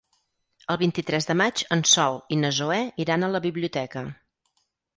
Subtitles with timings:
[0.75, 4.07] El vint-i-tres de maig en Sol i na Zoè iran a la biblioteca.